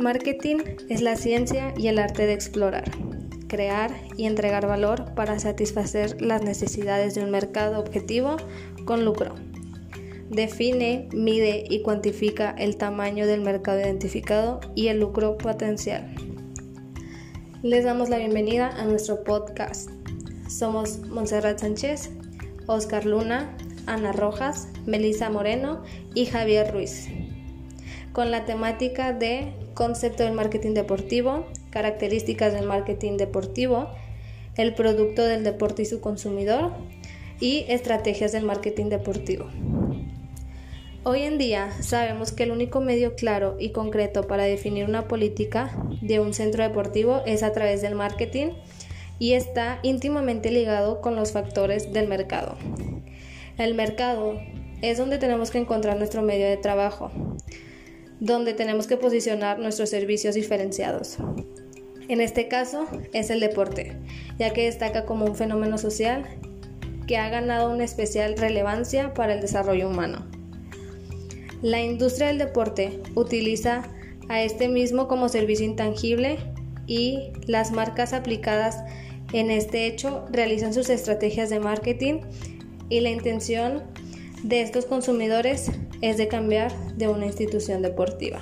[0.00, 2.90] Marketing es la ciencia y el arte de explorar,
[3.48, 8.38] crear y entregar valor para satisfacer las necesidades de un mercado objetivo
[8.86, 9.34] con lucro.
[10.30, 16.14] Define, mide y cuantifica el tamaño del mercado identificado y el lucro potencial.
[17.62, 19.90] Les damos la bienvenida a nuestro podcast.
[20.48, 22.08] Somos Montserrat Sánchez,
[22.66, 25.82] Oscar Luna, Ana Rojas, Melissa Moreno
[26.14, 27.06] y Javier Ruiz,
[28.14, 33.88] con la temática de concepto del marketing deportivo, características del marketing deportivo,
[34.54, 36.72] el producto del deporte y su consumidor
[37.40, 39.46] y estrategias del marketing deportivo.
[41.02, 45.74] Hoy en día sabemos que el único medio claro y concreto para definir una política
[46.02, 48.48] de un centro deportivo es a través del marketing
[49.18, 52.58] y está íntimamente ligado con los factores del mercado.
[53.56, 54.38] El mercado
[54.82, 57.10] es donde tenemos que encontrar nuestro medio de trabajo,
[58.20, 61.16] donde tenemos que posicionar nuestros servicios diferenciados.
[62.08, 63.96] En este caso es el deporte,
[64.38, 66.24] ya que destaca como un fenómeno social
[67.06, 70.26] que ha ganado una especial relevancia para el desarrollo humano.
[71.62, 73.82] La industria del deporte utiliza
[74.28, 76.38] a este mismo como servicio intangible
[76.86, 78.78] y las marcas aplicadas
[79.32, 82.20] en este hecho realizan sus estrategias de marketing
[82.88, 83.84] y la intención
[84.42, 85.70] de estos consumidores
[86.02, 88.40] es de cambiar de una institución deportiva.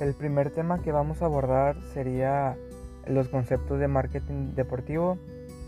[0.00, 2.56] El primer tema que vamos a abordar sería
[3.06, 5.18] los conceptos de marketing deportivo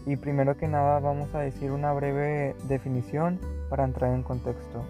[0.05, 4.85] y primero que nada vamos a decir una breve definición para entrar en contexto.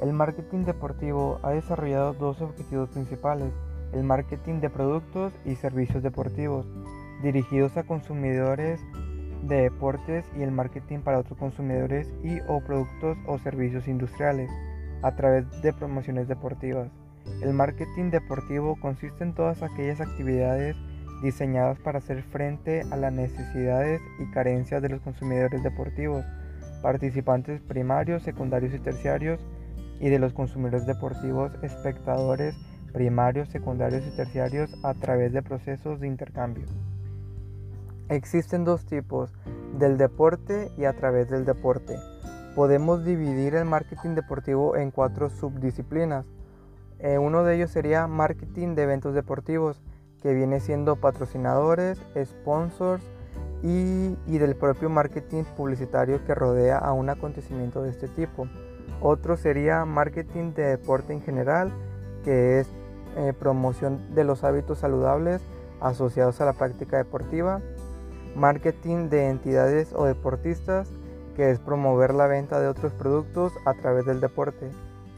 [0.00, 3.52] El marketing deportivo ha desarrollado dos objetivos principales,
[3.92, 6.66] el marketing de productos y servicios deportivos,
[7.22, 8.80] dirigidos a consumidores
[9.42, 14.50] de deportes y el marketing para otros consumidores y o productos o servicios industriales
[15.02, 16.90] a través de promociones deportivas.
[17.42, 20.76] El marketing deportivo consiste en todas aquellas actividades
[21.22, 26.24] diseñadas para hacer frente a las necesidades y carencias de los consumidores deportivos,
[26.82, 29.40] participantes primarios, secundarios y terciarios,
[30.00, 32.56] y de los consumidores deportivos, espectadores
[32.92, 36.66] primarios, secundarios y terciarios a través de procesos de intercambio.
[38.12, 39.32] Existen dos tipos,
[39.78, 41.98] del deporte y a través del deporte.
[42.54, 46.26] Podemos dividir el marketing deportivo en cuatro subdisciplinas.
[46.98, 49.80] Eh, uno de ellos sería marketing de eventos deportivos,
[50.22, 53.02] que viene siendo patrocinadores, sponsors
[53.62, 58.46] y, del propio marketing publicitario que rodea a un acontecimiento de este tipo.
[59.00, 61.72] Otro sería marketing de deporte en general,
[62.24, 62.68] que es
[63.16, 65.40] eh, promoción de los hábitos saludables
[65.80, 67.62] asociados a la práctica deportiva,
[68.34, 70.88] marketing de entidades o deportistas,
[71.36, 74.70] que es promover la venta de otros productos a través del deporte,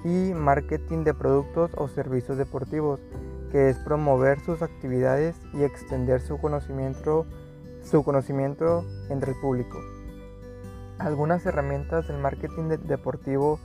[0.05, 3.01] y marketing de productos o servicios deportivos,
[3.51, 7.27] que es promover sus actividades y extender su conocimiento,
[7.83, 9.79] su conocimiento entre el público.
[10.99, 13.59] Algunas herramientas del marketing deportivo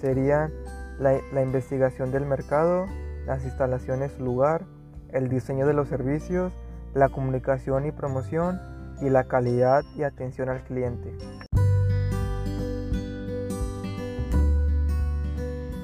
[0.00, 0.52] serían
[0.98, 2.86] la investigación del mercado,
[3.26, 4.64] las instalaciones lugar,
[5.10, 6.52] el diseño de los servicios,
[6.94, 8.60] la comunicación y promoción
[9.00, 11.12] y la calidad y atención al cliente.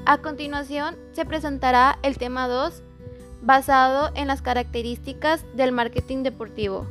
[0.04, 2.82] A continuación se presentará el tema 2
[3.42, 6.86] basado en las características del marketing deportivo.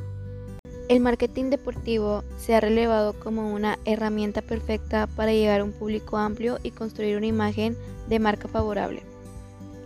[0.88, 6.16] El marketing deportivo se ha relevado como una herramienta perfecta para llegar a un público
[6.16, 7.76] amplio y construir una imagen
[8.08, 9.02] de marca favorable.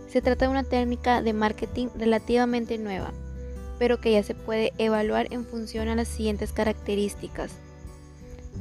[0.07, 3.11] Se trata de una técnica de marketing relativamente nueva,
[3.79, 7.51] pero que ya se puede evaluar en función a las siguientes características.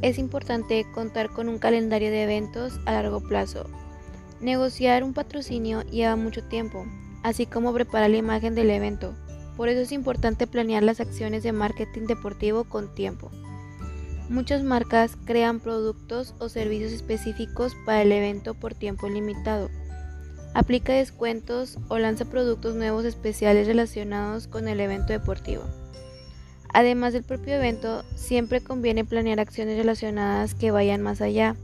[0.00, 3.66] Es importante contar con un calendario de eventos a largo plazo.
[4.40, 6.86] Negociar un patrocinio lleva mucho tiempo,
[7.22, 9.14] así como preparar la imagen del evento.
[9.56, 13.30] Por eso es importante planear las acciones de marketing deportivo con tiempo.
[14.28, 19.68] Muchas marcas crean productos o servicios específicos para el evento por tiempo limitado
[20.54, 25.64] aplica descuentos o lanza productos nuevos especiales relacionados con el evento deportivo.
[26.72, 31.54] Además del propio evento, siempre conviene planear acciones relacionadas que vayan más allá.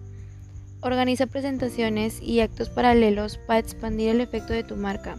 [0.81, 5.19] Organiza presentaciones y actos paralelos para expandir el efecto de tu marca.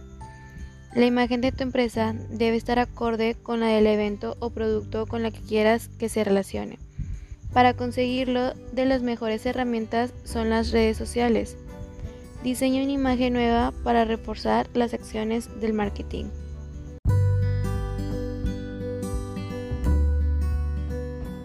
[0.94, 5.22] La imagen de tu empresa debe estar acorde con la del evento o producto con
[5.22, 6.78] la que quieras que se relacione.
[7.52, 11.56] Para conseguirlo, de las mejores herramientas son las redes sociales.
[12.42, 16.24] Diseña una imagen nueva para reforzar las acciones del marketing.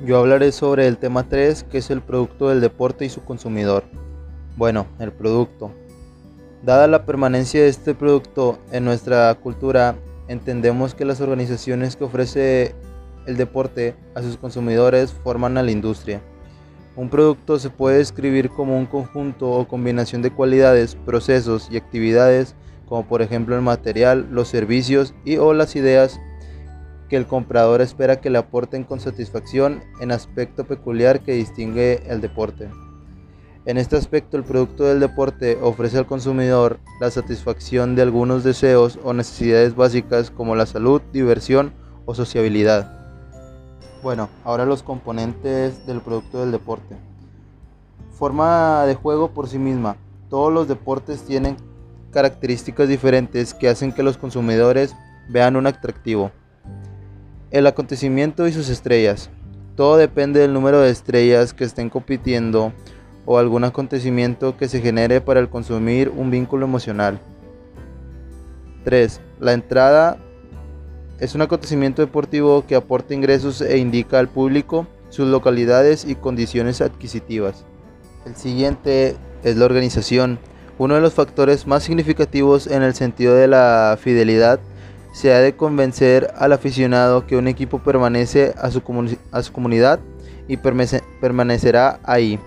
[0.05, 3.83] Yo hablaré sobre el tema 3, que es el producto del deporte y su consumidor.
[4.55, 5.71] Bueno, el producto.
[6.63, 9.97] Dada la permanencia de este producto en nuestra cultura,
[10.29, 12.73] entendemos que las organizaciones que ofrece
[13.25, 16.21] el deporte a sus consumidores forman a la industria.
[16.95, 22.55] Un producto se puede describir como un conjunto o combinación de cualidades, procesos y actividades,
[22.87, 26.21] como por ejemplo el material, los servicios y o las ideas
[27.09, 32.21] que el comprador espera que le aporten con satisfacción en aspecto peculiar que distingue el
[32.21, 32.69] deporte.
[33.65, 38.99] En este aspecto, el producto del deporte ofrece al consumidor la satisfacción de algunos deseos
[39.03, 41.73] o necesidades básicas como la salud, diversión
[42.05, 43.04] o sociabilidad.
[44.05, 46.95] Bueno, ahora los componentes del producto del deporte.
[48.11, 49.97] Forma de juego por sí misma.
[50.29, 51.57] Todos los deportes tienen
[52.11, 54.95] características diferentes que hacen que los consumidores
[55.27, 56.29] vean un atractivo.
[57.49, 59.31] El acontecimiento y sus estrellas.
[59.75, 62.73] Todo depende del número de estrellas que estén compitiendo
[63.25, 67.19] o algún acontecimiento que se genere para el consumir un vínculo emocional.
[68.83, 69.19] 3.
[69.39, 70.19] La entrada
[71.19, 76.81] es un acontecimiento deportivo que aporta ingresos e indica al público sus localidades y condiciones
[76.81, 77.63] adquisitivas.
[78.25, 80.39] El siguiente es la organización.
[80.77, 84.59] Uno de los factores más significativos en el sentido de la fidelidad
[85.13, 88.81] se ha de convencer al aficionado que un equipo permanece a su,
[89.31, 90.01] a su comunidad
[90.49, 92.37] y permanecerá ahí.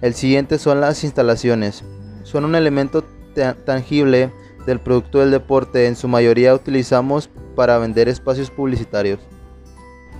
[0.00, 1.84] El siguiente son las instalaciones.
[2.24, 3.04] Son un elemento
[3.64, 4.32] tangible
[4.66, 9.20] del producto del deporte, en su mayoría utilizamos para vender espacios publicitarios.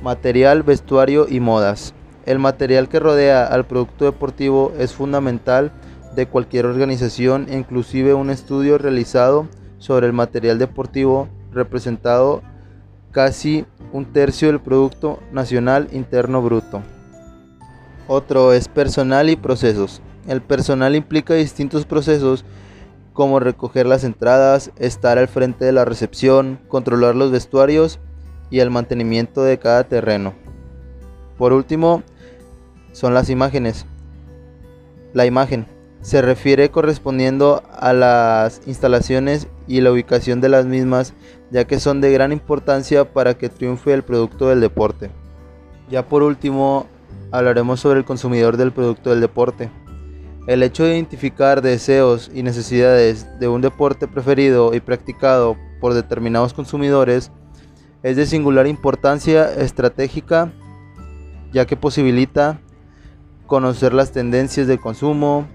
[0.02, 1.92] Material, vestuario y modas.
[2.24, 5.72] El material que rodea al producto deportivo es fundamental
[6.14, 9.48] de cualquier organización, inclusive un estudio realizado
[9.78, 12.42] sobre el material deportivo representado
[13.10, 16.82] casi un tercio del Producto Nacional Interno Bruto.
[18.08, 20.00] Otro es personal y procesos.
[20.28, 22.44] El personal implica distintos procesos
[23.16, 27.98] como recoger las entradas, estar al frente de la recepción, controlar los vestuarios
[28.50, 30.34] y el mantenimiento de cada terreno.
[31.38, 32.02] Por último,
[32.92, 33.86] son las imágenes.
[35.14, 35.66] La imagen
[36.02, 41.14] se refiere correspondiendo a las instalaciones y la ubicación de las mismas,
[41.50, 45.10] ya que son de gran importancia para que triunfe el producto del deporte.
[45.90, 46.86] Ya por último,
[47.32, 49.70] hablaremos sobre el consumidor del producto del deporte.
[50.46, 56.54] El hecho de identificar deseos y necesidades de un deporte preferido y practicado por determinados
[56.54, 57.32] consumidores
[58.04, 60.52] es de singular importancia estratégica
[61.52, 62.60] ya que posibilita
[63.46, 65.48] conocer las tendencias de consumo,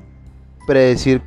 [0.68, 1.22] predecir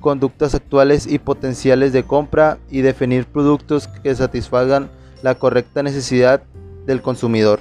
[0.00, 4.90] conductas actuales y potenciales de compra y definir productos que satisfagan
[5.22, 6.42] la correcta necesidad
[6.86, 7.60] del consumidor.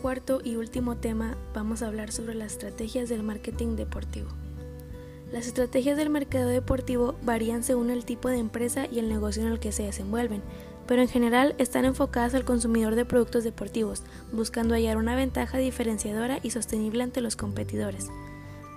[0.00, 4.28] Cuarto y último tema vamos a hablar sobre las estrategias del marketing deportivo.
[5.30, 9.52] Las estrategias del mercado deportivo varían según el tipo de empresa y el negocio en
[9.52, 10.42] el que se desenvuelven,
[10.86, 14.02] pero en general están enfocadas al consumidor de productos deportivos,
[14.32, 18.08] buscando hallar una ventaja diferenciadora y sostenible ante los competidores.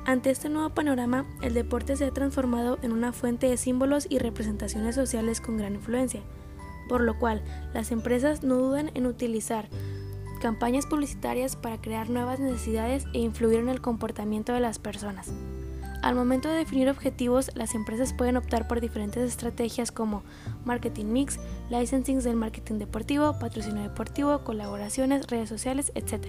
[0.05, 4.19] Ante este nuevo panorama, el deporte se ha transformado en una fuente de símbolos y
[4.19, 6.21] representaciones sociales con gran influencia,
[6.89, 7.41] por lo cual
[7.73, 9.69] las empresas no dudan en utilizar
[10.43, 15.31] campañas publicitarias para crear nuevas necesidades e influir en el comportamiento de las personas.
[16.01, 20.21] Al momento de definir objetivos, las empresas pueden optar por diferentes estrategias como
[20.65, 26.25] marketing mix, licensing del marketing deportivo, patrocinio deportivo, colaboraciones, redes sociales, etc.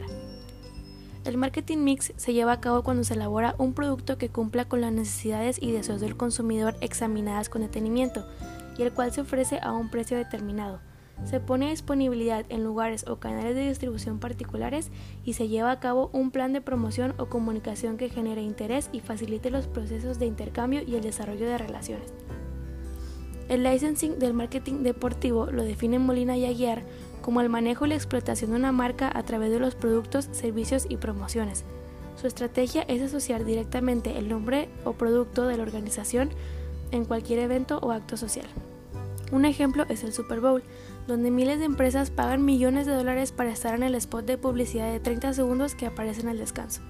[1.25, 4.81] El marketing mix se lleva a cabo cuando se elabora un producto que cumpla con
[4.81, 8.25] las necesidades y deseos del consumidor examinadas con detenimiento
[8.79, 10.79] y el cual se ofrece a un precio determinado
[11.25, 14.91] se pone a disponibilidad en lugares o canales de distribución particulares
[15.25, 19.01] y se lleva a cabo un plan de promoción o comunicación que genere interés y
[19.01, 22.13] facilite los procesos de intercambio y el desarrollo de relaciones.
[23.49, 26.83] El licensing del marketing deportivo lo define Molina y Aguiar
[27.21, 30.87] como el manejo y la explotación de una marca a través de los productos, servicios
[30.89, 31.65] y promociones.
[32.17, 36.31] Su estrategia es asociar directamente el nombre o producto de la organización
[36.91, 38.47] en cualquier evento o acto social.
[39.33, 40.63] Un ejemplo es el Super Bowl,
[41.07, 44.91] donde miles de empresas pagan millones de dólares para estar en el spot de publicidad
[44.91, 46.81] de 30 segundos que aparece en el descanso.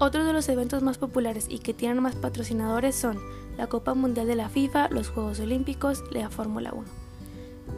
[0.00, 3.18] Otros de los eventos más populares y que tienen más patrocinadores son
[3.56, 6.84] la Copa Mundial de la FIFA, los Juegos Olímpicos, la Fórmula 1.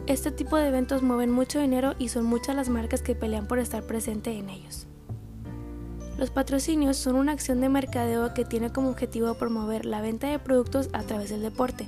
[0.07, 3.59] Este tipo de eventos mueven mucho dinero y son muchas las marcas que pelean por
[3.59, 4.87] estar presente en ellos.
[6.17, 10.39] Los patrocinios son una acción de mercadeo que tiene como objetivo promover la venta de
[10.39, 11.87] productos a través del deporte,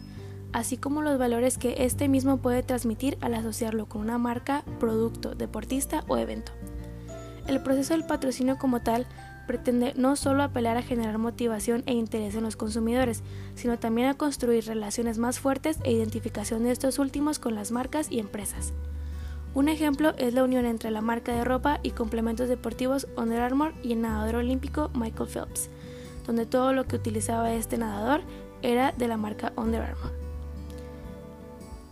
[0.54, 5.36] así como los valores que este mismo puede transmitir al asociarlo con una marca, producto,
[5.36, 6.52] deportista o evento.
[7.48, 9.08] El proceso del patrocinio como tal
[9.48, 13.24] pretende no solo apelar a generar motivación e interés en los consumidores,
[13.56, 18.12] sino también a construir relaciones más fuertes e identificación de estos últimos con las marcas
[18.12, 18.74] y empresas.
[19.56, 23.74] Un ejemplo es la unión entre la marca de ropa y complementos deportivos Under Armour
[23.82, 25.72] y el nadador olímpico Michael Phelps,
[26.28, 28.22] donde todo lo que utilizaba este nadador
[28.62, 30.19] era de la marca Under Armour.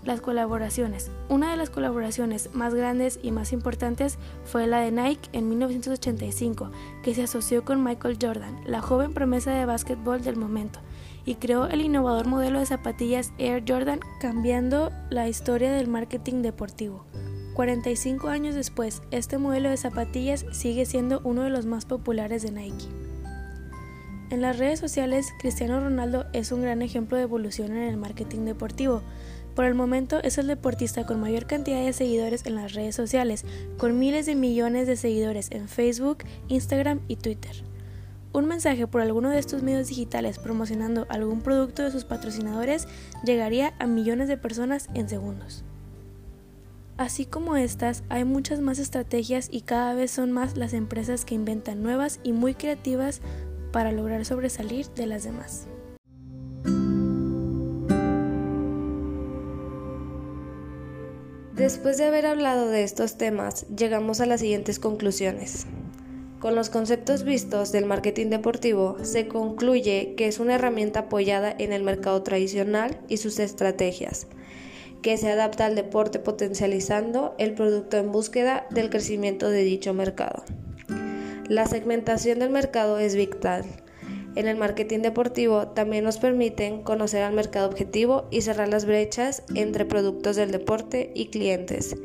[0.07, 1.11] Las colaboraciones.
[1.27, 6.71] Una de las colaboraciones más grandes y más importantes fue la de Nike en 1985,
[7.03, 10.79] que se asoció con Michael Jordan, la joven promesa de básquetbol del momento,
[11.25, 17.03] y creó el innovador modelo de zapatillas Air Jordan, cambiando la historia del marketing deportivo.
[17.55, 22.51] 45 años después, este modelo de zapatillas sigue siendo uno de los más populares de
[22.51, 22.85] Nike.
[24.29, 28.45] En las redes sociales, Cristiano Ronaldo es un gran ejemplo de evolución en el marketing
[28.45, 29.01] deportivo,
[29.57, 33.43] por el momento es el deportista con mayor cantidad de seguidores en las redes sociales,
[33.79, 37.63] con miles de millones de seguidores en Facebook, Instagram y Twitter.
[38.33, 42.87] Un mensaje por alguno de estos medios digitales promocionando algún producto de sus patrocinadores
[43.23, 45.63] llegaría a millones de personas en segundos.
[46.97, 51.33] Así como estas, hay muchas más estrategias y cada vez son más las empresas que
[51.33, 53.21] inventan nuevas y muy creativas
[53.71, 55.67] para lograr sobresalir de las demás.
[61.67, 65.67] Después de haber hablado de estos temas, llegamos a las siguientes conclusiones.
[66.39, 71.73] Con los conceptos vistos del marketing deportivo, se concluye que es una herramienta apoyada en
[71.73, 74.27] el mercado tradicional y sus estrategias,
[75.01, 80.45] que se adapta al deporte potencializando el producto en búsqueda del crecimiento de dicho mercado.
[81.49, 83.65] La segmentación del mercado es vital
[84.37, 89.41] en el marketing deportivo también nos permiten conocer al mercado objetivo y cerrar las brechas
[89.55, 91.95] entre productos del deporte y clientes,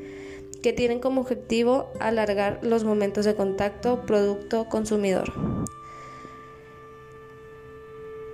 [0.62, 5.30] que tienen como objetivo alargar los momentos de contacto producto-consumidor.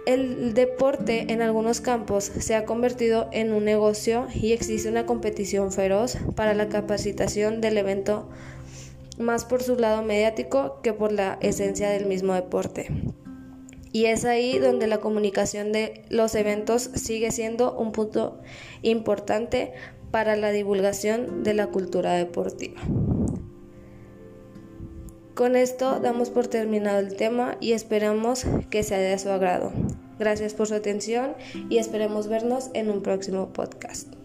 [0.07, 5.73] El deporte en algunos campos se ha convertido en un negocio y existe una competición
[5.73, 8.29] feroz para la capacitación del evento
[9.19, 12.87] más por su lado mediático que por la esencia del mismo deporte.
[13.93, 18.41] Y es ahí donde la comunicación de los eventos sigue siendo un punto
[18.83, 19.73] importante
[20.11, 22.81] para la divulgación de la cultura deportiva.
[25.35, 29.73] Con esto damos por terminado el tema y esperamos que sea de su agrado.
[30.19, 31.35] Gracias por su atención
[31.71, 34.18] y esperemos vernos en un próximo podcast.